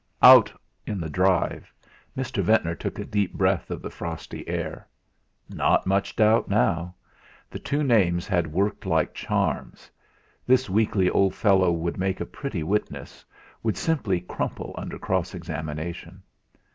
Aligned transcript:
Out 0.23 0.51
in 0.87 0.99
the 0.99 1.11
drive 1.11 1.71
Mr. 2.17 2.41
Ventnor 2.41 2.73
took 2.73 2.97
a 2.97 3.05
deep 3.05 3.35
breath 3.35 3.69
of 3.69 3.83
the 3.83 3.91
frosty 3.91 4.47
air. 4.49 4.87
Not 5.47 5.85
much 5.85 6.15
doubt 6.15 6.49
now! 6.49 6.95
The 7.51 7.59
two 7.59 7.83
names 7.83 8.27
had 8.27 8.51
worked 8.51 8.87
like 8.87 9.13
charms. 9.13 9.91
This 10.47 10.67
weakly 10.71 11.07
old 11.07 11.35
fellow 11.35 11.71
would 11.71 11.99
make 11.99 12.19
a 12.19 12.25
pretty 12.25 12.63
witness, 12.63 13.23
would 13.61 13.77
simply 13.77 14.21
crumple 14.21 14.73
under 14.75 14.97
cross 14.97 15.35
examination. 15.35 16.23